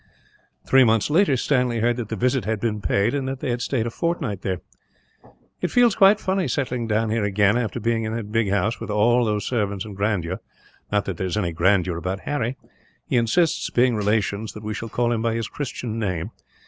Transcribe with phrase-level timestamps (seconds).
[0.65, 3.61] Three months later, Stanley heard that the visit had been paid, and that they had
[3.61, 4.57] stayed a fortnight there.
[5.61, 8.89] "It feels quite funny, settling down here again after being in that big house, with
[8.89, 10.41] all those servants and grandeur;
[10.91, 12.57] not that there is any grandeur about Harry.
[13.05, 16.31] He insists, being relations, that we shall call him by his Christian name.